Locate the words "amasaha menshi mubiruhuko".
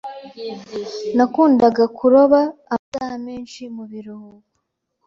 2.73-4.47